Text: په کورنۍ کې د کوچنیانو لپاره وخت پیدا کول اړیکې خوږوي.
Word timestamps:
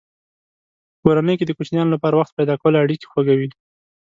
په 0.95 0.99
کورنۍ 1.03 1.35
کې 1.37 1.45
د 1.47 1.51
کوچنیانو 1.57 1.93
لپاره 1.95 2.17
وخت 2.17 2.33
پیدا 2.39 2.55
کول 2.61 2.73
اړیکې 2.83 3.07
خوږوي. 3.11 3.49